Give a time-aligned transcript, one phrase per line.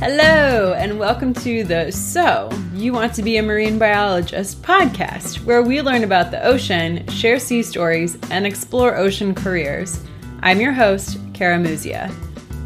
[0.00, 5.60] Hello, and welcome to the So You Want to Be a Marine Biologist podcast, where
[5.60, 10.02] we learn about the ocean, share sea stories, and explore ocean careers.
[10.42, 12.10] I'm your host, Kara Muzia.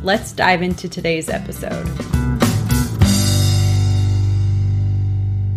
[0.04, 1.84] Let's dive into today's episode.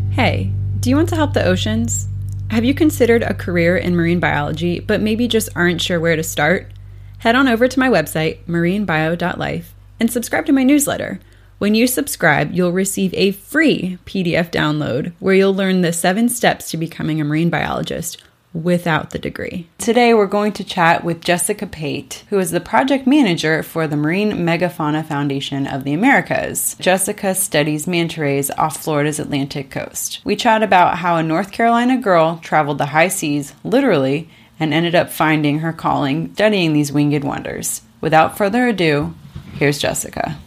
[0.10, 2.08] Hey, do you want to help the oceans?
[2.50, 6.24] Have you considered a career in marine biology, but maybe just aren't sure where to
[6.24, 6.72] start?
[7.20, 11.20] Head on over to my website, marinebio.life, and subscribe to my newsletter.
[11.60, 16.70] When you subscribe, you'll receive a free PDF download where you'll learn the seven steps
[16.70, 18.22] to becoming a marine biologist
[18.54, 19.68] without the degree.
[19.80, 23.98] Today, we're going to chat with Jessica Pate, who is the project manager for the
[23.98, 26.76] Marine Megafauna Foundation of the Americas.
[26.80, 30.22] Jessica studies manta rays off Florida's Atlantic coast.
[30.24, 34.94] We chat about how a North Carolina girl traveled the high seas, literally, and ended
[34.94, 37.82] up finding her calling studying these winged wonders.
[38.00, 39.16] Without further ado,
[39.56, 40.38] here's Jessica.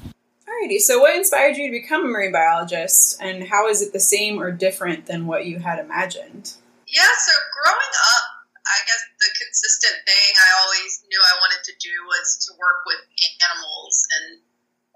[0.60, 4.02] Alrighty, so what inspired you to become a marine biologist, and how is it the
[4.02, 6.52] same or different than what you had imagined?
[6.84, 8.26] Yeah, so growing up,
[8.68, 12.84] I guess the consistent thing I always knew I wanted to do was to work
[12.84, 13.00] with
[13.40, 14.26] animals and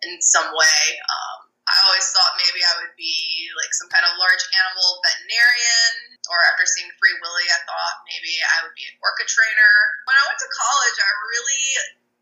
[0.05, 0.81] in some way.
[1.01, 6.20] Um, I always thought maybe I would be like some kind of large animal veterinarian,
[6.29, 9.73] or after seeing Free Willy, I thought maybe I would be an orca trainer.
[10.05, 11.65] When I went to college, I really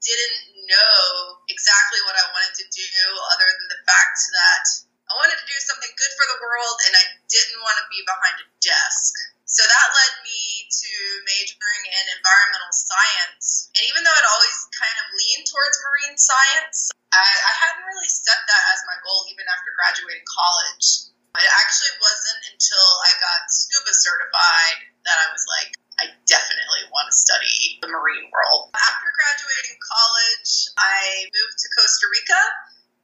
[0.03, 2.98] didn't know exactly what I wanted to do,
[3.33, 4.64] other than the fact that
[5.11, 8.00] I wanted to do something good for the world and I didn't want to be
[8.06, 9.12] behind a desk.
[9.45, 10.92] So that led me to
[11.28, 13.69] majoring in environmental science.
[13.77, 18.08] And even though it always kind of leaned towards marine science, I, I hadn't really
[18.08, 21.12] set that as my goal even after graduating college.
[21.36, 27.11] It actually wasn't until I got scuba certified that I was like, I definitely want
[27.11, 28.73] to study the marine world.
[28.73, 32.43] After graduating college, I moved to Costa Rica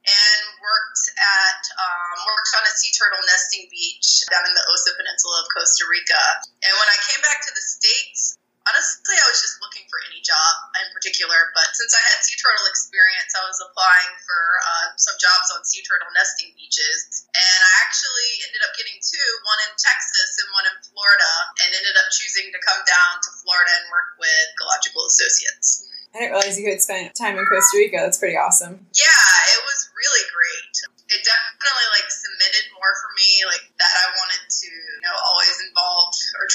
[0.09, 4.95] and worked at um, worked on a sea turtle nesting beach down in the Osa
[4.97, 6.23] Peninsula of Costa Rica.
[6.65, 8.39] And when I came back to the states,
[8.69, 11.49] honestly, I was just looking for any job in particular.
[11.57, 15.65] But since I had sea turtle experience, I was applying for uh, some jobs on
[15.65, 17.25] sea turtle nesting beaches.
[17.33, 21.33] And I actually ended up getting two one in Texas and one in Florida,
[21.65, 25.89] and ended up choosing to come down to Florida and work with Ecological Associates.
[26.13, 28.01] I didn't realize you had spent time in Costa Rica.
[28.01, 28.81] That's pretty awesome.
[28.97, 30.73] Yeah, it was really great.
[31.09, 35.57] It definitely like cemented more for me, like that I wanted to, you know, always
[35.69, 35.98] involve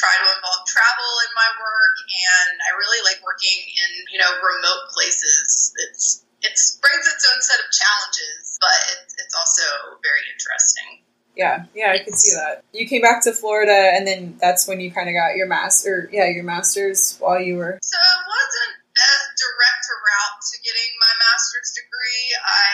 [0.04, 4.28] try to involve travel in my work, and I really like working in, you know,
[4.44, 5.72] remote places.
[5.88, 6.52] It's it
[6.84, 11.00] brings its own set of challenges, but it, it's also very interesting.
[11.32, 12.62] Yeah, yeah, I could see that.
[12.76, 16.06] You came back to Florida, and then that's when you kind of got your master,
[16.12, 17.80] yeah, your master's while you were.
[17.80, 22.28] So it wasn't as direct a route to getting my master's degree.
[22.38, 22.70] I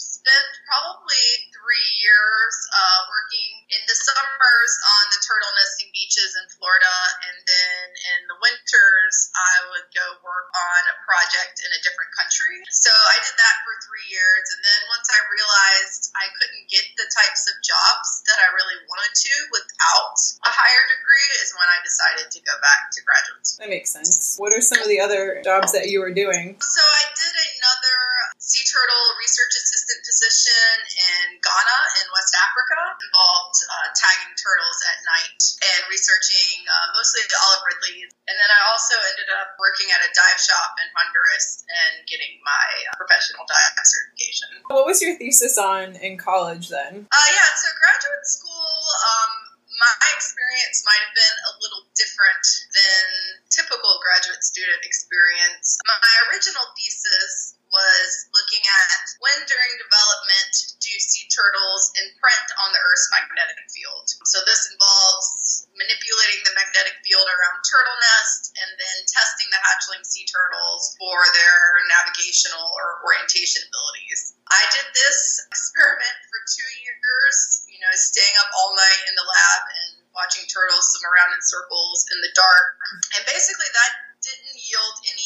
[0.00, 6.46] spent probably three years uh, working in the summers on the turtle nesting beaches in
[6.58, 6.96] Florida,
[7.30, 7.84] and then
[8.18, 12.58] in the winters, I would go work on a project in a different country.
[12.74, 16.82] So I did that for three years, and then once I realized I couldn't get
[16.98, 21.70] the types of jobs that I really wanted to without a higher degree, is when
[21.70, 23.62] I decided to go back to graduate school.
[23.62, 24.34] That makes sense.
[24.38, 26.58] What are some of the other jobs that you were doing?
[26.58, 27.98] So I did another
[28.42, 34.98] sea turtle research assistant position in Ghana in West Africa, involved uh, tagging turtles at
[35.04, 38.08] night and researching uh, mostly the olive ridley.
[38.08, 42.40] And then I also ended up working at a dive shop in Honduras and getting
[42.40, 44.48] my uh, professional dive certification.
[44.72, 47.04] What was your thesis on in college then?
[47.12, 48.72] Uh, yeah, so graduate school.
[49.04, 49.50] Um,
[49.80, 52.44] my experience might have been a little different
[52.76, 53.04] than
[53.48, 55.80] typical graduate student experience.
[55.88, 62.82] My original thesis was looking at when during development do sea turtles imprint on the
[62.82, 64.06] Earth's magnetic field.
[64.26, 70.02] So this involves manipulating the magnetic field around turtle nest and then testing the hatchling
[70.02, 71.58] sea turtles for their
[71.94, 74.34] navigational or orientation abilities.
[74.50, 79.26] I did this experiment for two years, you know, staying up all night in the
[79.26, 82.66] lab and watching turtles swim around in circles in the dark.
[83.14, 85.19] And basically that didn't yield any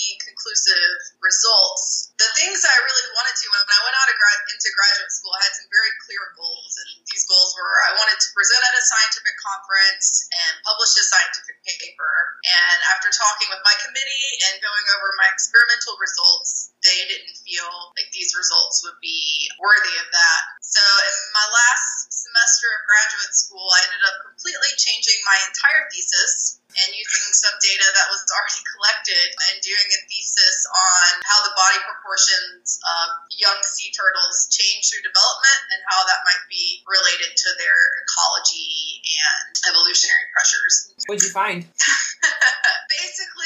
[0.45, 2.13] conclusive results.
[2.21, 5.41] The things I really wanted to, when I went out gra- into graduate school, I
[5.41, 6.73] had some very clear goals.
[6.85, 11.05] And these goals were I wanted to present at a scientific conference and publish a
[11.09, 12.13] scientific paper.
[12.45, 17.97] And after talking with my committee and going over my experimental results, they didn't feel
[17.97, 20.41] like these results would be worthy of that.
[20.61, 25.89] So in my last semester of graduate school, I ended up completely changing my entire
[25.89, 31.39] thesis and using some data that was already collected and doing a thesis on how
[31.47, 36.83] the body proportions of young sea turtles change through development and how that might be
[36.87, 40.95] related to their ecology and evolutionary pressures.
[41.07, 41.65] What'd you find?
[43.05, 43.44] Basically,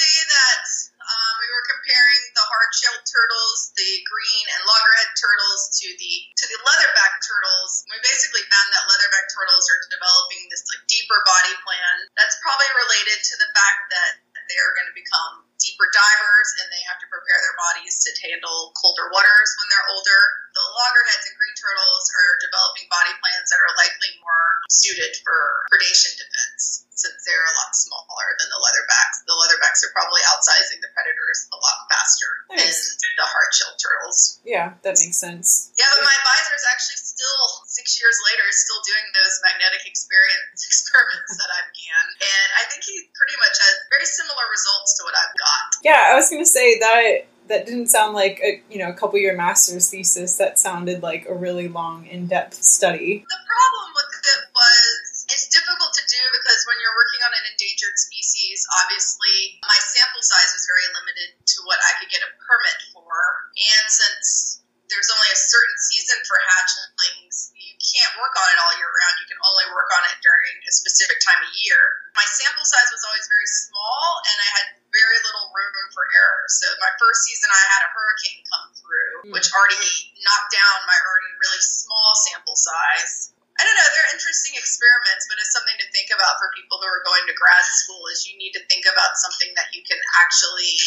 [2.68, 7.88] hard-shelled turtles, the green and loggerhead turtles, to the to the leatherback turtles.
[7.88, 12.12] We basically found that leatherback turtles are developing this like deeper body plan.
[12.12, 14.10] That's probably related to the fact that
[14.52, 18.76] they're going to become deeper divers and they have to prepare their bodies to handle
[18.76, 20.20] colder waters when they're older.
[20.54, 25.64] The loggerheads and green turtles are developing body plans that are likely more suited for
[25.72, 29.22] predation defense since they're a lot smaller than the leatherbacks.
[29.30, 32.98] The leatherbacks are probably outsizing the predators a lot faster Nice.
[32.98, 34.42] than the hard-shelled turtles.
[34.42, 35.70] Yeah, that makes sense.
[35.78, 40.58] Yeah, but my advisor is actually still six years later still doing those magnetic experience
[40.68, 45.06] experiments that I began, and I think he pretty much has very similar results to
[45.06, 45.62] what I've got.
[45.86, 49.18] Yeah, I was gonna say that that didn't sound like a you know a couple
[49.18, 50.36] year master's thesis.
[50.36, 53.24] That sounded like a really long, in depth study.
[53.28, 57.44] The problem with it was it's difficult to do because when you're working on an
[57.52, 62.30] endangered species, obviously my sample size was very limited to what I could get a
[62.40, 63.12] permit for,
[63.56, 68.74] and since there's only a certain season for hatchlings, you can't work on it all
[68.80, 69.14] year round.
[69.22, 71.78] You can only work on it during a specific time of year.
[72.16, 76.42] My sample size was always very small, and I had very little room for error.
[76.48, 79.32] So my first season, I had a hurricane come through, Mm.
[79.36, 83.32] which already knocked down my already really small sample size.
[83.58, 83.90] I don't know.
[83.90, 87.34] They're interesting experiments, but it's something to think about for people who are going to
[87.34, 88.06] grad school.
[88.06, 90.78] Is you need to think about something that you can actually,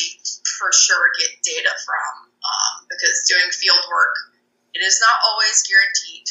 [0.57, 4.15] for sure, get data from, um, because doing field work,
[4.73, 6.27] it is not always guaranteed.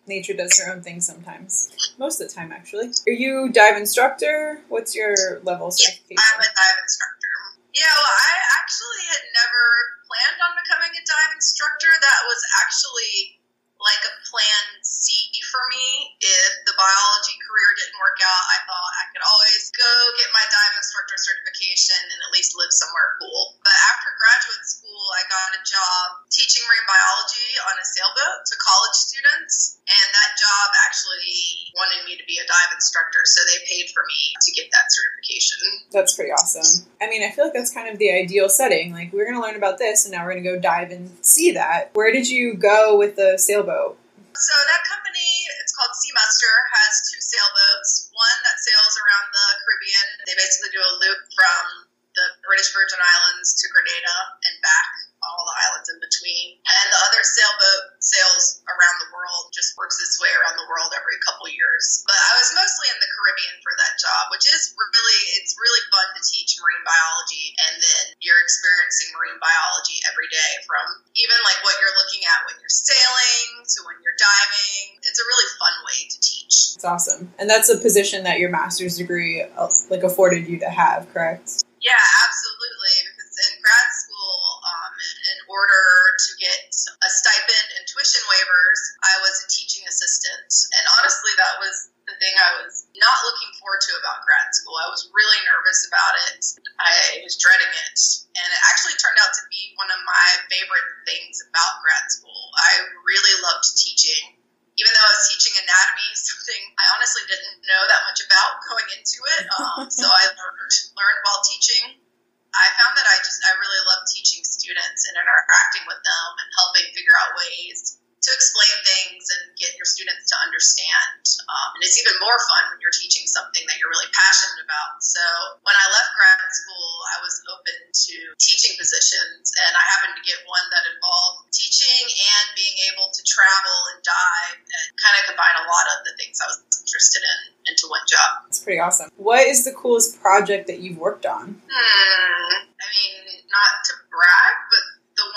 [0.06, 1.70] Nature does her own thing sometimes.
[1.98, 2.90] Most of the time, actually.
[3.06, 4.62] Are you dive instructor?
[4.68, 6.24] What's your level of Yeah, certification?
[6.24, 7.34] I'm a dive instructor.
[7.74, 9.64] Yeah, well, I actually had never
[10.06, 11.90] planned on becoming a dive instructor.
[11.90, 13.40] That was actually
[13.80, 16.14] like a plan C for me.
[16.20, 19.90] If the biology career didn't work out, I thought I could always go
[20.20, 23.58] get my dive instructor certification and at least live somewhere cool.
[23.64, 28.54] But after graduate school, I got a job teaching marine biology on a sailboat to
[28.60, 33.58] college students, and that job actually wanted me to be a dive instructor, so they
[33.66, 35.88] paid for me to get that certification.
[35.90, 36.86] That's pretty awesome.
[37.00, 38.92] I mean, I feel like that's kind of the ideal setting.
[38.92, 41.08] Like, we're going to learn about this, and now we're going to go dive and
[41.24, 41.90] see that.
[41.96, 43.96] Where did you go with the sailboat?
[44.36, 45.32] So that company,
[45.64, 48.12] it's called Seamester, has two sailboats.
[48.12, 50.06] One that sails around the Caribbean.
[50.28, 54.90] They basically do a loop from the British Virgin Islands to Grenada and back,
[55.22, 56.58] all the islands in between.
[56.58, 60.90] And the other sailboat sails around the world, just works its way around the world
[60.90, 62.02] every couple years.
[62.04, 65.84] But I was mostly in the Caribbean for that job, which is really, it's really
[65.88, 67.49] fun to teach marine biology.
[67.68, 72.38] And then you're experiencing marine biology every day from even like what you're looking at
[72.48, 74.96] when you're sailing to when you're diving.
[75.04, 76.76] It's a really fun way to teach.
[76.80, 77.32] It's awesome.
[77.36, 79.44] And that's a position that your master's degree
[79.92, 81.64] like afforded you to have, correct?
[81.80, 82.96] Yeah, absolutely.
[83.08, 84.92] Because in grad school, um,
[85.32, 90.48] in order to get a stipend and tuition waivers, I was a teaching assistant.
[90.76, 94.76] And honestly, that was the thing I was not looking forward to about grad school.
[94.76, 96.44] I was really nervous about it.
[96.76, 97.98] I was dreading it.
[98.36, 102.52] And it actually turned out to be one of my favorite things about grad school.
[102.60, 104.36] I really loved teaching.
[104.76, 108.88] Even though I was teaching anatomy, something I honestly didn't know that much about going
[108.96, 112.04] into it, um, so I learned learned while teaching.
[112.50, 116.48] I found that I just I really love teaching students and interacting with them and
[116.58, 121.24] helping figure out ways to explain things and get your students to understand.
[121.48, 125.00] Um, and it's even more fun when you're teaching something that you're really passionate about.
[125.00, 125.22] So
[125.64, 130.24] when I left grad school, I was open to teaching positions, and I happened to
[130.24, 135.22] get one that involved teaching and being able to travel and dive and kind of
[135.32, 138.44] combine a lot of the things I was interested in into one job.
[138.52, 139.08] It's pretty awesome.
[139.16, 141.60] What is the coolest project that you've worked on?
[141.70, 142.52] Hmm.
[142.80, 144.54] I mean, not to brag,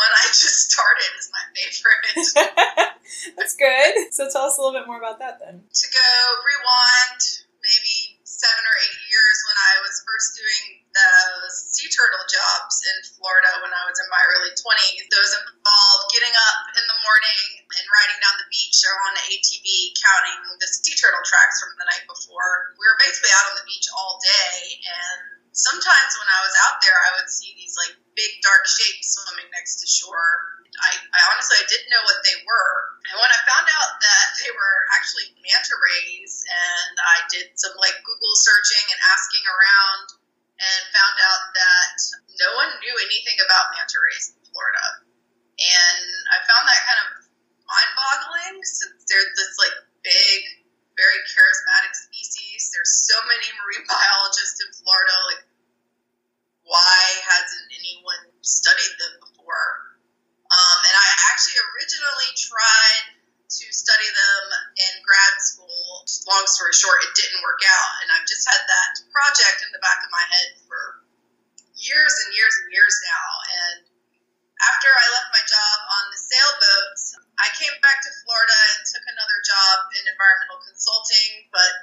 [0.03, 2.11] one I just started is my favorite.
[3.39, 4.11] That's good.
[4.11, 5.63] So tell us a little bit more about that then.
[5.63, 6.09] to go
[6.43, 7.21] rewind
[7.63, 11.11] maybe seven or eight years when I was first doing the
[11.47, 15.07] sea turtle jobs in Florida when I was in my early 20s.
[15.07, 19.25] Those involved getting up in the morning and riding down the beach or on an
[19.31, 22.75] ATV counting the sea turtle tracks from the night before.
[22.75, 26.81] We were basically out on the beach all day and sometimes when I was out
[26.81, 30.53] there I would see these like big dark shapes swimming next to shore.
[30.73, 32.93] I, I honestly I didn't know what they were.
[33.09, 37.75] And when I found out that they were actually manta rays, and I did some
[37.77, 40.05] like Google searching and asking around,
[40.57, 41.97] and found out that
[42.39, 44.85] no one knew anything about manta rays in Florida.
[45.59, 47.09] And I found that kind of
[47.67, 50.39] mind boggling since they're this like big,
[50.95, 52.52] very charismatic species.
[52.73, 55.15] There's so many marine biologists in Florida.
[55.29, 55.45] Like,
[56.65, 59.93] why hasn't anyone studied them before?
[60.49, 63.05] Um, and I actually originally tried
[63.53, 66.01] to study them in grad school.
[66.25, 67.91] Long story short, it didn't work out.
[68.01, 71.05] And I've just had that project in the back of my head for
[71.77, 73.27] years and years and years now.
[73.49, 73.77] And
[74.61, 77.03] after I left my job on the sailboats,
[77.37, 81.73] I came back to Florida and took another job in environmental consulting, but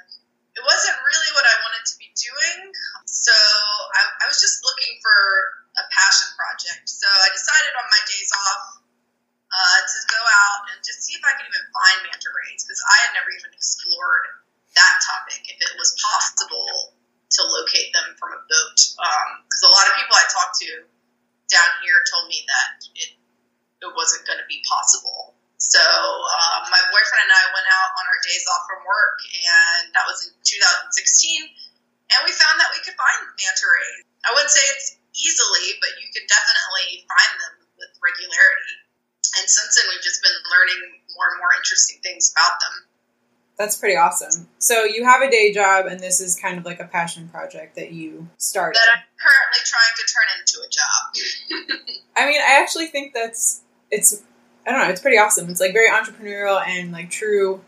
[0.55, 2.59] it wasn't really what I wanted to be doing.
[3.07, 5.17] So I, I was just looking for
[5.79, 6.91] a passion project.
[6.91, 8.63] So I decided on my days off
[9.51, 12.83] uh, to go out and just see if I could even find manta rays because
[12.83, 14.25] I had never even explored
[14.75, 18.79] that topic, if it was possible to locate them from a boat.
[18.79, 20.87] Because um, a lot of people I talked to
[21.51, 23.11] down here told me that it,
[23.83, 25.30] it wasn't going to be possible.
[25.61, 29.93] So um, my boyfriend and I went out on our days off from work, and
[29.93, 31.45] that was in 2016.
[32.11, 34.03] And we found that we could find manta rays.
[34.25, 38.75] I wouldn't say it's easily, but you could definitely find them with regularity.
[39.39, 40.81] And since then, we've just been learning
[41.15, 42.75] more and more interesting things about them.
[43.57, 44.49] That's pretty awesome.
[44.57, 47.75] So you have a day job, and this is kind of like a passion project
[47.75, 48.75] that you started.
[48.75, 51.87] That I'm currently trying to turn into a job.
[52.17, 54.23] I mean, I actually think that's it's.
[54.65, 54.89] I don't know.
[54.89, 55.49] It's pretty awesome.
[55.49, 57.61] It's like very entrepreneurial and like true,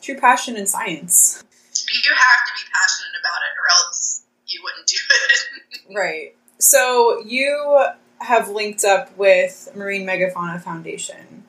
[0.00, 1.42] true passion in science.
[1.72, 5.94] You have to be passionate about it, or else you wouldn't do it.
[5.96, 6.34] right.
[6.58, 7.86] So you
[8.20, 11.44] have linked up with Marine Megafauna Foundation.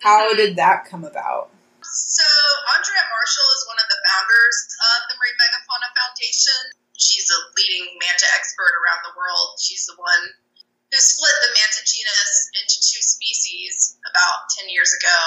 [0.00, 0.36] How mm-hmm.
[0.36, 1.50] did that come about?
[1.82, 2.24] So
[2.76, 6.60] Andrea Marshall is one of the founders of the Marine Megafauna Foundation.
[6.96, 9.60] She's a leading manta expert around the world.
[9.60, 10.32] She's the one
[10.92, 15.18] who split the manta genus into two species about 10 years ago.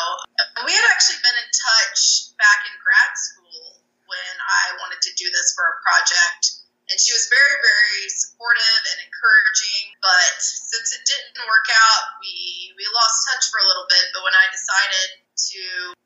[0.58, 5.12] And we had actually been in touch back in grad school when I wanted to
[5.20, 6.58] do this for a project.
[6.88, 9.84] And she was very, very supportive and encouraging.
[10.00, 14.08] But since it didn't work out, we, we lost touch for a little bit.
[14.16, 15.08] But when I decided
[15.52, 15.64] to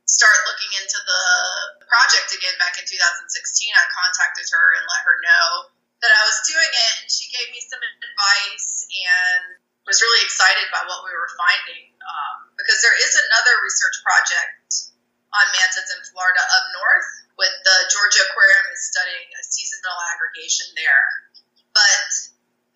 [0.09, 1.25] start looking into the
[1.85, 2.97] project again back in 2016,
[3.77, 5.45] I contacted her and let her know
[6.01, 6.93] that I was doing it.
[7.01, 11.93] And she gave me some advice and was really excited by what we were finding.
[12.01, 14.93] Um, because there is another research project
[15.31, 20.67] on mantas in Florida up north with the Georgia Aquarium is studying a seasonal aggregation
[20.75, 21.05] there.
[21.71, 22.07] But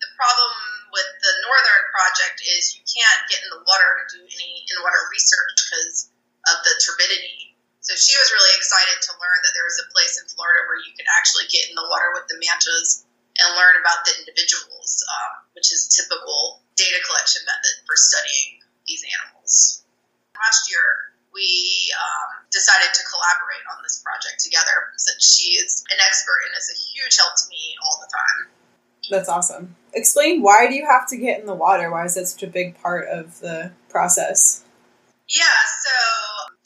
[0.00, 0.52] the problem
[0.90, 4.76] with the northern project is you can't get in the water and do any in
[4.80, 6.10] water research because
[6.48, 7.54] of the turbidity.
[7.84, 10.80] So she was really excited to learn that there was a place in Florida where
[10.82, 13.06] you could actually get in the water with the mantas
[13.40, 19.02] and learn about the individuals, um, which is typical data collection method for studying these
[19.04, 19.84] animals.
[20.36, 26.00] Last year, we um, decided to collaborate on this project together since she is an
[26.00, 28.40] expert and is a huge help to me all the time.
[29.12, 29.76] That's awesome.
[29.92, 31.92] Explain why do you have to get in the water?
[31.92, 34.64] Why is that such a big part of the process?
[35.28, 35.94] Yeah, so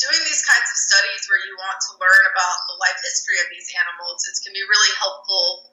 [0.00, 3.48] doing these kinds of studies where you want to learn about the life history of
[3.52, 5.69] these animals, it can be really helpful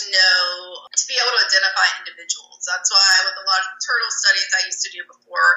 [0.00, 0.40] to know,
[0.88, 2.64] to be able to identify individuals.
[2.64, 5.48] That's why with a lot of turtle studies I used to do before,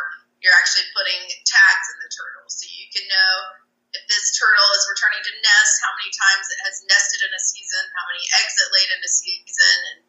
[0.43, 2.45] you're actually putting tags in the turtle.
[2.51, 3.33] So you can know
[3.95, 7.41] if this turtle is returning to nest, how many times it has nested in a
[7.41, 9.99] season, how many eggs it laid in a season, and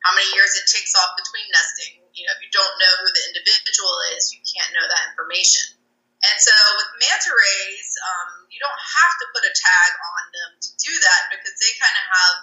[0.00, 2.00] how many years it takes off between nesting.
[2.16, 5.76] You know, if you don't know who the individual is, you can't know that information.
[6.24, 10.50] And so with manta rays, um, you don't have to put a tag on them
[10.56, 12.36] to do that because they kind of have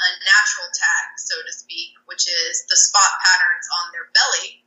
[0.00, 4.64] a natural tag, so to speak, which is the spot patterns on their belly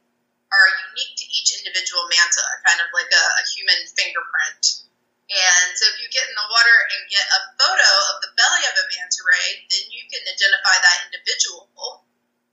[0.54, 4.86] are unique to each individual manta, kind of like a, a human fingerprint.
[5.34, 8.64] And so if you get in the water and get a photo of the belly
[8.70, 12.06] of a manta ray, then you can identify that individual.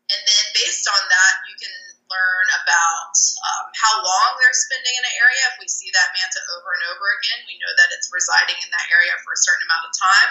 [0.08, 1.74] And then based on that, you can
[2.08, 3.14] learn about
[3.46, 5.44] um, how long they're spending in an area.
[5.54, 8.70] If we see that manta over and over again, we know that it's residing in
[8.72, 10.30] that area for a certain amount of time.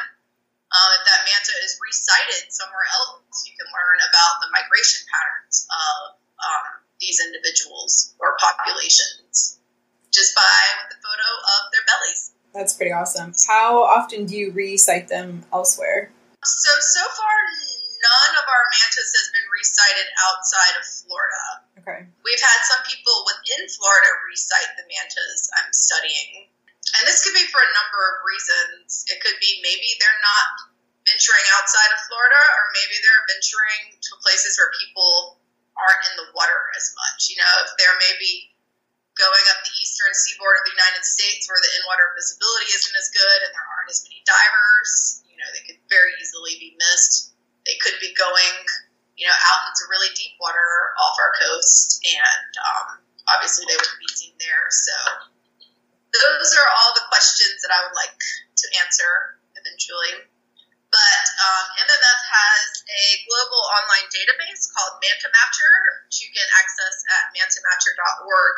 [0.69, 5.65] Um, if that manta is resighted somewhere else, you can learn about the migration patterns
[5.65, 5.97] of
[6.37, 6.65] um,
[7.01, 9.57] these individuals or populations
[10.13, 12.21] just by with the photo of their bellies.
[12.53, 13.33] That's pretty awesome.
[13.49, 16.13] How often do you resight them elsewhere?
[16.45, 17.35] So, so far,
[18.01, 21.43] none of our mantas has been resighted outside of Florida.
[21.81, 21.99] Okay.
[22.25, 26.49] We've had some people within Florida resight the mantas I'm studying.
[26.97, 29.05] And this could be for a number of reasons.
[29.11, 30.69] It could be maybe they're not
[31.05, 35.41] venturing outside of Florida, or maybe they're venturing to places where people
[35.77, 37.31] aren't in the water as much.
[37.31, 38.53] You know, if they're maybe
[39.17, 43.11] going up the eastern seaboard of the United States where the in-water visibility isn't as
[43.11, 47.35] good and there aren't as many divers, you know, they could very easily be missed.
[47.67, 48.55] They could be going,
[49.19, 52.87] you know, out into really deep water off our coast, and um,
[53.27, 54.65] obviously they wouldn't be seen there.
[54.71, 54.95] So
[56.19, 60.27] those are all the questions that I would like to answer eventually.
[60.89, 65.75] But um, MMF has a global online database called Manta Matcher,
[66.09, 68.55] which you can access at mantamatcher.org.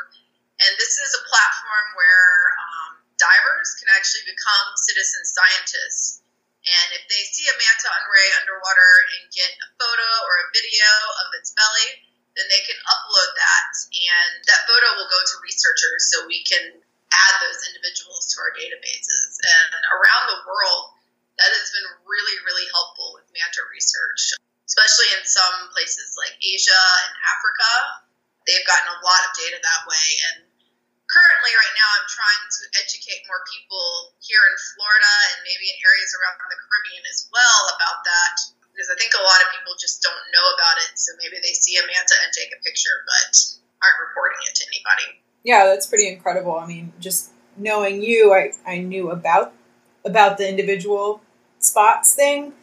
[0.63, 6.23] And this is a platform where um, divers can actually become citizen scientists.
[6.63, 10.87] And if they see a manta ray underwater and get a photo or a video
[11.25, 11.89] of its belly,
[12.37, 13.71] then they can upload that.
[13.91, 16.79] And that photo will go to researchers so we can
[17.11, 19.37] add those individuals to our databases.
[19.43, 20.95] And around the world,
[21.39, 24.35] that has been really, really helpful with manta research,
[24.67, 27.71] especially in some places like Asia and Africa.
[28.47, 30.07] They've gotten a lot of data that way.
[30.31, 30.49] And
[31.09, 35.77] currently, right now, I'm trying to educate more people here in Florida and maybe in
[35.81, 38.33] areas around the Caribbean as well about that.
[38.71, 40.95] Because I think a lot of people just don't know about it.
[40.95, 43.33] So maybe they see a manta and take a picture, but
[43.83, 45.21] aren't reporting it to anybody.
[45.43, 46.55] Yeah, that's pretty incredible.
[46.55, 49.53] I mean, just knowing you, I, I knew about
[50.05, 51.21] about the individual
[51.59, 52.53] spots thing,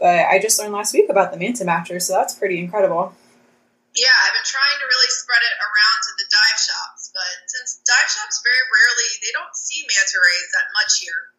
[0.00, 3.12] but I just learned last week about the Manta Matcher, so that's pretty incredible.
[3.96, 7.80] Yeah, I've been trying to really spread it around to the dive shops, but since
[7.84, 11.32] dive shops very rarely they don't see manta rays that much here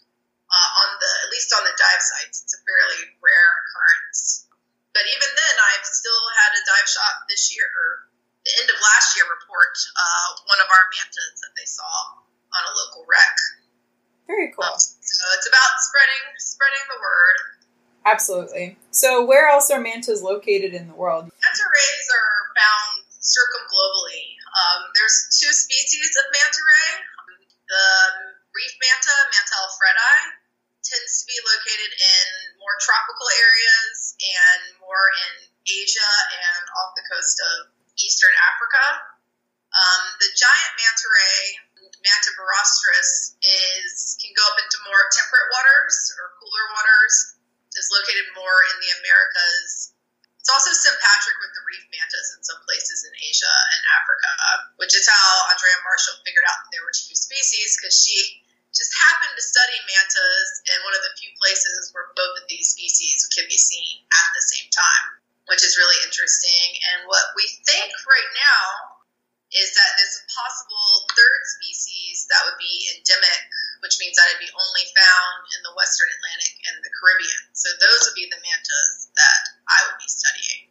[0.50, 4.50] uh, on the at least on the dive sites, it's a fairly rare occurrence.
[4.98, 8.10] But even then, I've still had a dive shop this year or
[8.42, 10.30] the end of last year report uh,
[10.98, 11.86] mantas that they saw
[12.58, 13.38] on a local wreck.
[14.26, 14.66] Very cool.
[14.66, 17.38] Um, so it's about spreading spreading the word.
[18.04, 18.80] Absolutely.
[18.92, 21.30] So where else are mantas located in the world?
[21.30, 24.36] Manta rays are found circumglobally.
[24.48, 26.90] Um, there's two species of manta ray.
[27.68, 27.88] The
[28.56, 30.16] reef manta, Manta alfredi,
[30.88, 32.26] tends to be located in
[32.64, 39.17] more tropical areas and more in Asia and off the coast of eastern Africa.
[39.78, 41.42] Um, the giant manta ray,
[42.02, 47.38] Manta birostris, is can go up into more temperate waters or cooler waters.
[47.78, 49.94] Is located more in the Americas.
[50.42, 54.34] It's also sympatric with the reef mantas in some places in Asia and Africa,
[54.82, 58.42] which is how Andrea Marshall figured out that there were two species because she
[58.74, 62.74] just happened to study mantas in one of the few places where both of these
[62.74, 65.22] species can be seen at the same time,
[65.54, 66.66] which is really interesting.
[66.98, 68.98] And what we think right now
[69.56, 73.42] is that there's a possible third species that would be endemic,
[73.80, 77.42] which means that it'd be only found in the Western Atlantic and the Caribbean.
[77.56, 80.68] So those would be the mantas that I would be studying,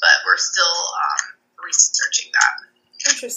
[0.00, 1.22] but we're still um,
[1.60, 2.52] researching that.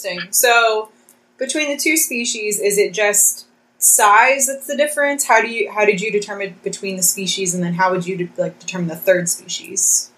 [0.08, 0.32] Interesting.
[0.32, 0.90] So
[1.38, 3.46] between the two species, is it just
[3.78, 5.26] size that's the difference?
[5.26, 8.28] How do you how did you determine between the species, and then how would you
[8.36, 10.10] like determine the third species?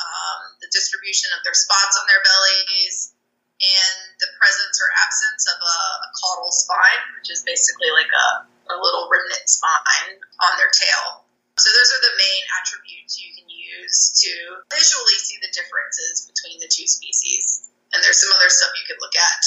[0.00, 3.14] Um, the distribution of their spots on their bellies,
[3.58, 8.28] and the presence or absence of a, a caudal spine, which is basically like a,
[8.70, 11.26] a little remnant spine on their tail.
[11.58, 16.62] So those are the main attributes you can use to visually see the differences between
[16.62, 17.66] the two species.
[17.90, 19.42] And there's some other stuff you could look at,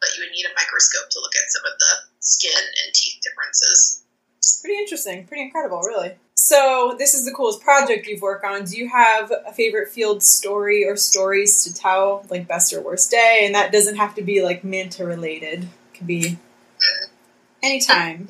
[0.00, 1.92] but you would need a microscope to look at some of the
[2.24, 4.08] skin and teeth differences.
[4.64, 6.16] Pretty interesting, pretty incredible, really.
[6.50, 8.64] So, this is the coolest project you've worked on.
[8.64, 13.08] Do you have a favorite field story or stories to tell, like best or worst
[13.08, 13.42] day?
[13.44, 15.62] And that doesn't have to be like Manta related.
[15.62, 16.38] It could be
[17.62, 18.26] anytime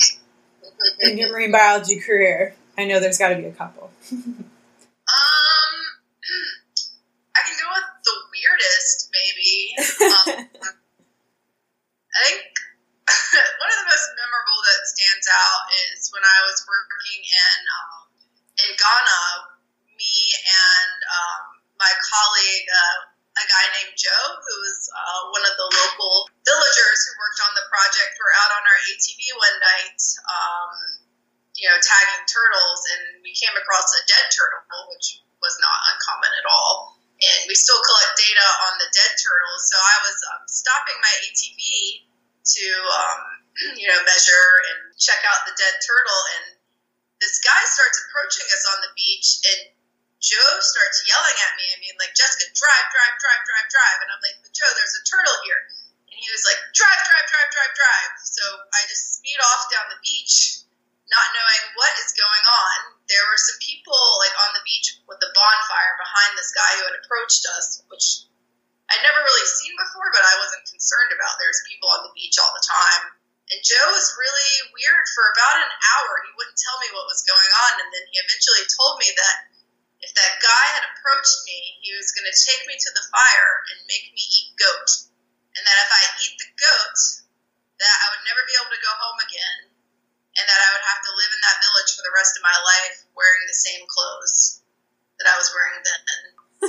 [1.00, 2.54] in your marine biology career.
[2.76, 3.90] I know there's got to be a couple.
[4.12, 4.44] um,
[7.32, 9.72] I can go with the weirdest, maybe.
[10.04, 10.44] Um,
[12.12, 12.52] I think
[13.64, 18.00] one of the most memorable that stands out is when I was working in um,
[18.66, 19.22] in Ghana.
[19.96, 21.42] Me and um,
[21.76, 22.98] my colleague, uh,
[23.36, 27.52] a guy named Joe, who was uh, one of the local villagers who worked on
[27.52, 30.00] the project, were out on our ATV one night.
[30.24, 30.72] Um,
[31.60, 36.32] you know, tagging turtles, and we came across a dead turtle, which was not uncommon
[36.32, 36.96] at all.
[37.20, 39.68] And we still collect data on the dead turtles.
[39.68, 41.60] So I was um, stopping my ATV
[42.56, 43.20] to, um,
[43.76, 46.22] you know, measure and check out the dead turtle.
[46.40, 46.44] And
[47.20, 49.60] this guy starts approaching us on the beach, and
[50.24, 51.68] Joe starts yelling at me.
[51.68, 53.98] I mean, like, Jessica, drive, drive, drive, drive, drive.
[54.04, 55.60] And I'm like, Joe, there's a turtle here.
[56.08, 58.12] And he was like, drive, drive, drive, drive, drive.
[58.24, 60.64] So I just speed off down the beach
[61.10, 62.78] not knowing what is going on.
[63.10, 66.86] There were some people like on the beach with the bonfire behind this guy who
[66.86, 68.30] had approached us, which
[68.90, 71.38] I'd never really seen before, but I wasn't concerned about.
[71.38, 73.18] There's people on the beach all the time.
[73.50, 76.22] And Joe was really weird for about an hour.
[76.22, 79.36] He wouldn't tell me what was going on, and then he eventually told me that
[80.06, 83.52] if that guy had approached me, he was going to take me to the fire
[83.74, 84.90] and make me eat goat.
[85.58, 86.98] And that if I eat the goat,
[87.82, 89.69] that I would never be able to go home again
[90.38, 92.54] and that I would have to live in that village for the rest of my
[92.62, 94.62] life wearing the same clothes
[95.18, 96.02] that I was wearing then.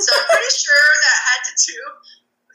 [0.02, 1.80] So I'm pretty sure that had to do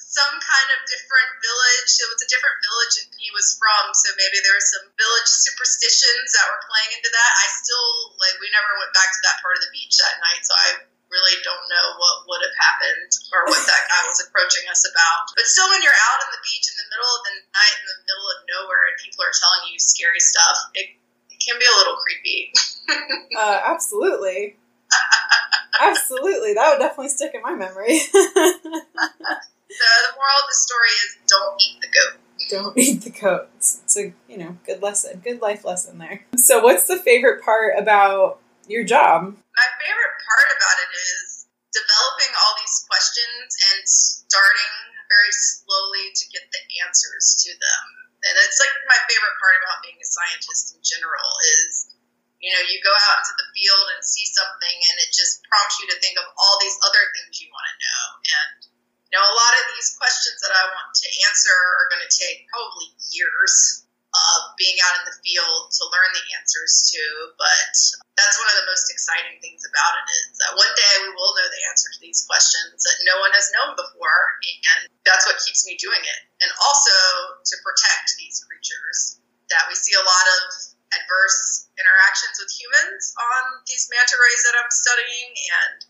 [0.07, 1.91] some kind of different village.
[1.99, 5.29] It was a different village than he was from, so maybe there were some village
[5.29, 7.31] superstitions that were playing into that.
[7.43, 10.41] I still like we never went back to that part of the beach that night,
[10.47, 10.69] so I
[11.11, 15.27] really don't know what would have happened or what that guy was approaching us about.
[15.35, 17.87] But still, when you're out on the beach in the middle of the night, in
[17.91, 20.95] the middle of nowhere, and people are telling you scary stuff, it,
[21.27, 22.55] it can be a little creepy.
[23.37, 24.55] uh, absolutely.
[25.83, 26.55] absolutely.
[26.55, 27.99] That would definitely stick in my memory.
[28.07, 28.71] so, the
[30.15, 32.15] moral of the story is don't eat the goat.
[32.47, 33.49] Don't eat the goat.
[33.57, 36.23] It's a you know good lesson, good life lesson there.
[36.37, 39.35] So, what's the favorite part about your job?
[39.35, 46.23] My favorite part about it is developing all these questions and starting very slowly to
[46.35, 47.83] get the answers to them.
[48.27, 51.29] And it's like my favorite part about being a scientist in general
[51.63, 51.95] is,
[52.43, 55.79] you know, you go out into the field and see something and it just prompts
[55.79, 58.03] you to think of all these other things you want to know.
[58.19, 58.57] And,
[59.09, 62.11] you know, a lot of these questions that I want to answer are going to
[62.11, 63.86] take probably years
[64.57, 67.01] being out in the field to learn the answers to.
[67.37, 67.73] But
[68.17, 71.33] that's one of the most exciting things about it is that one day we will
[71.37, 75.37] know the answer to these questions that no one has known before, and that's what
[75.45, 76.19] keeps me doing it.
[76.41, 76.95] And also
[77.41, 79.21] to protect these creatures
[79.53, 80.41] that we see a lot of
[80.95, 85.83] adverse interactions with humans on these manta rays that I'm studying and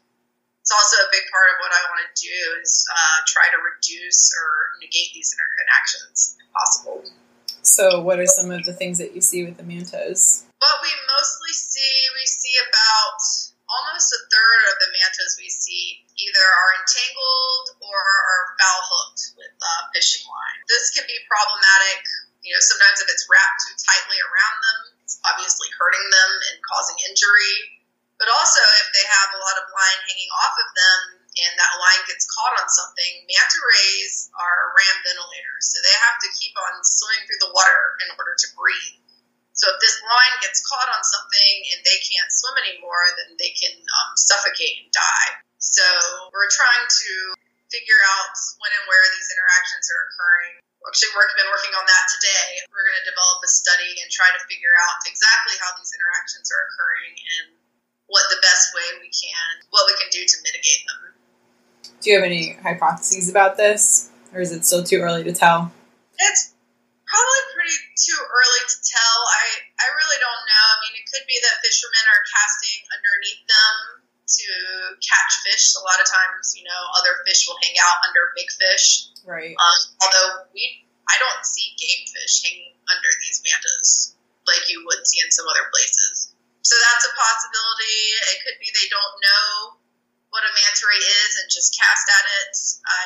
[0.68, 3.60] it's also a big part of what I want to do is uh, try to
[3.64, 7.08] reduce or negate these interactions if possible.
[7.68, 10.48] So, what are some of the things that you see with the mantas?
[10.64, 13.20] What we mostly see, we see about
[13.68, 19.36] almost a third of the mantas we see either are entangled or are foul hooked
[19.36, 20.60] with uh, fishing line.
[20.72, 22.08] This can be problematic.
[22.40, 26.64] You know, sometimes if it's wrapped too tightly around them, it's obviously hurting them and
[26.64, 27.84] causing injury.
[28.16, 31.02] But also, if they have a lot of line hanging off of them,
[31.46, 35.64] and that line gets caught on something, manta rays are ram ventilators.
[35.70, 38.98] So they have to keep on swimming through the water in order to breathe.
[39.58, 43.54] So if this line gets caught on something and they can't swim anymore, then they
[43.58, 45.32] can um, suffocate and die.
[45.58, 45.86] So
[46.30, 47.34] we're trying to
[47.74, 50.62] figure out when and where these interactions are occurring.
[50.86, 52.64] Actually, we've been working on that today.
[52.72, 56.48] We're going to develop a study and try to figure out exactly how these interactions
[56.54, 57.46] are occurring and
[58.08, 61.17] what the best way we can, what we can do to mitigate them.
[62.02, 65.72] Do you have any hypotheses about this, or is it still too early to tell?
[66.18, 66.54] It's
[67.10, 69.18] probably pretty too early to tell.
[69.34, 69.46] I,
[69.82, 70.66] I really don't know.
[70.74, 73.76] I mean, it could be that fishermen are casting underneath them
[74.28, 74.52] to
[75.00, 75.74] catch fish.
[75.80, 79.10] A lot of times, you know, other fish will hang out under big fish.
[79.24, 79.56] Right.
[79.56, 84.14] Um, although we, I don't see game fish hanging under these mantas
[84.48, 86.36] like you would see in some other places.
[86.64, 88.00] So that's a possibility.
[88.36, 89.52] It could be they don't know
[90.30, 92.54] what a manta ray is and just cast at it.
[92.84, 93.00] I,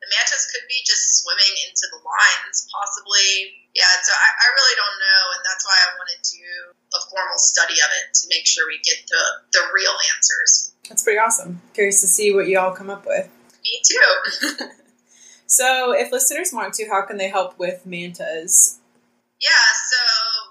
[0.00, 3.52] the mantas could be just swimming into the lines, possibly.
[3.76, 6.48] Yeah, so I, I really don't know, and that's why I want to do
[6.96, 10.72] a formal study of it to make sure we get the, the real answers.
[10.88, 11.60] That's pretty awesome.
[11.76, 13.28] Curious to see what you all come up with.
[13.62, 14.66] Me too.
[15.46, 18.79] so, if listeners want to, how can they help with mantas?
[19.40, 20.00] Yeah, so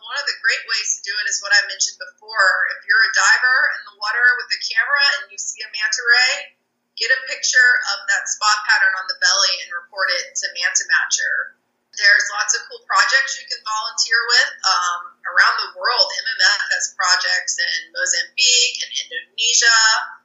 [0.02, 2.74] one of the great ways to do it is what I mentioned before.
[2.74, 6.04] If you're a diver in the water with a camera and you see a manta
[6.10, 6.58] ray,
[6.98, 10.90] get a picture of that spot pattern on the belly and report it to Manta
[10.90, 11.54] Matcher.
[11.94, 16.10] There's lots of cool projects you can volunteer with um, around the world.
[16.26, 19.80] MMF has projects in Mozambique and Indonesia.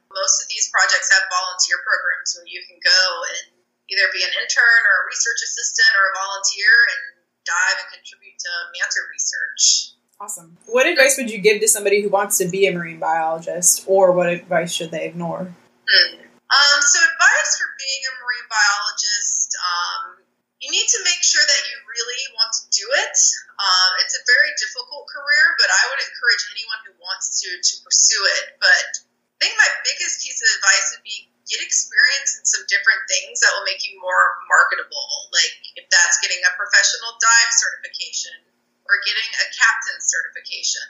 [0.09, 3.61] Most of these projects have volunteer programs where you can go and
[3.93, 8.37] either be an intern or a research assistant or a volunteer and dive and contribute
[8.41, 9.93] to manta research.
[10.19, 10.57] Awesome.
[10.67, 14.11] What advice would you give to somebody who wants to be a marine biologist, or
[14.11, 15.53] what advice should they ignore?
[15.85, 16.13] Hmm.
[16.25, 20.25] Um, so, advice for being a marine biologist um,
[20.65, 23.17] you need to make sure that you really want to do it.
[23.61, 27.73] Um, it's a very difficult career, but I would encourage anyone who wants to to
[27.85, 28.57] pursue it.
[28.57, 33.01] But I think my biggest piece of advice would be get experience in some different
[33.05, 35.07] things that will make you more marketable.
[35.33, 38.37] Like if that's getting a professional dive certification
[38.85, 40.85] or getting a captain certification.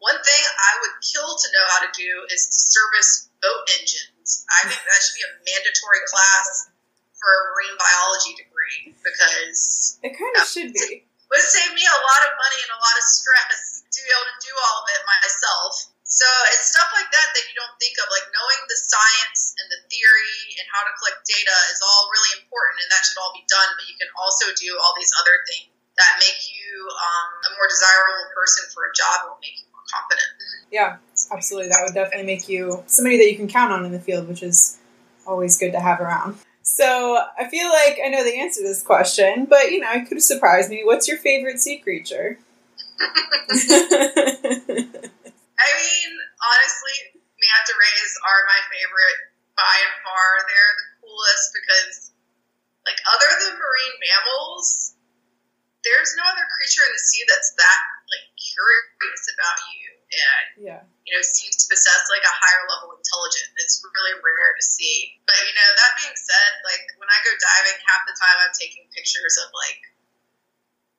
[0.00, 4.44] One thing I would kill to know how to do is to service boat engines.
[4.52, 6.68] I think that should be a mandatory class
[7.16, 11.00] for a marine biology degree because it kind of should be.
[11.00, 14.08] It would save me a lot of money and a lot of stress to be
[14.12, 15.72] able to do all of it myself.
[16.16, 16.24] So
[16.56, 19.84] it's stuff like that that you don't think of, like knowing the science and the
[19.92, 23.44] theory and how to collect data is all really important, and that should all be
[23.52, 23.68] done.
[23.76, 25.68] But you can also do all these other things
[26.00, 29.68] that make you um, a more desirable person for a job and will make you
[29.68, 30.30] more confident.
[30.72, 30.96] Yeah,
[31.28, 31.68] absolutely.
[31.68, 34.40] That would definitely make you somebody that you can count on in the field, which
[34.40, 34.80] is
[35.28, 36.40] always good to have around.
[36.64, 40.08] So I feel like I know the answer to this question, but you know, it
[40.08, 40.80] could have surprised me.
[40.80, 42.40] What's your favorite sea creature?
[45.56, 49.20] I mean, honestly, manta rays are my favorite
[49.56, 50.28] by and far.
[50.44, 51.96] They're the coolest because,
[52.84, 54.96] like, other than marine mammals,
[55.86, 60.82] there's no other creature in the sea that's that like curious about you and yeah.
[61.06, 63.54] you know seems to possess like a higher level of intelligence.
[63.58, 65.18] It's really rare to see.
[65.26, 68.54] But you know, that being said, like when I go diving, half the time I'm
[68.54, 69.80] taking pictures of like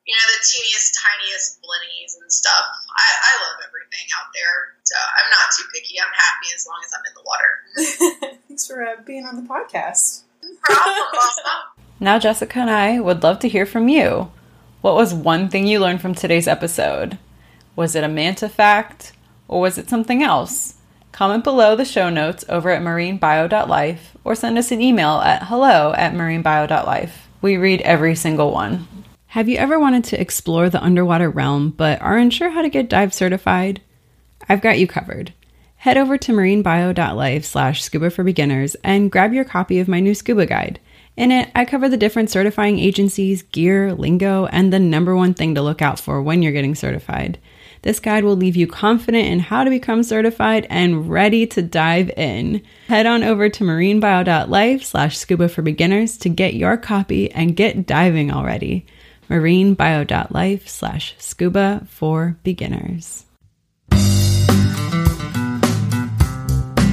[0.08, 2.66] you know the teeniest, tiniest blennies and stuff.
[2.96, 6.00] I, I love everything out there, so I'm not too picky.
[6.00, 8.40] I'm happy as long as I'm in the water.
[8.48, 10.24] Thanks for uh, being on the podcast.
[12.00, 14.32] now, Jessica and I would love to hear from you.
[14.82, 17.18] What was one thing you learned from today's episode?
[17.76, 19.12] Was it a manta fact
[19.50, 20.76] or was it something else?
[21.12, 25.94] Comment below the show notes over at marinebio.life or send us an email at hello
[25.98, 27.28] at marinebio.life.
[27.42, 28.88] We read every single one.
[29.38, 32.90] Have you ever wanted to explore the underwater realm but aren't sure how to get
[32.90, 33.82] dive certified?
[34.50, 35.32] I've got you covered.
[35.76, 40.16] Head over to marinebio.life slash scuba for beginners and grab your copy of my new
[40.16, 40.80] scuba guide.
[41.16, 45.54] In it, I cover the different certifying agencies, gear, lingo, and the number one thing
[45.54, 47.38] to look out for when you're getting certified.
[47.84, 52.10] This guide will leave you confident in how to become certified and ready to dive
[52.18, 52.64] in.
[52.88, 57.86] Head on over to marinebio.life slash scuba for beginners to get your copy and get
[57.86, 58.88] diving already
[59.30, 63.26] marinebio.life slash scuba for beginners.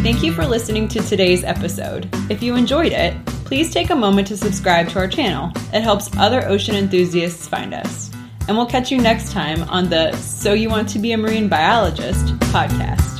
[0.04, 2.10] Thank you for listening to today's episode.
[2.28, 3.16] If you enjoyed it,
[3.46, 5.50] please take a moment to subscribe to our channel.
[5.72, 8.10] It helps other ocean enthusiasts find us.
[8.46, 11.48] And we'll catch you next time on the So You Want to Be a Marine
[11.48, 13.12] Biologist podcast.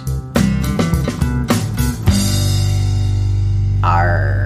[3.83, 4.44] Arr.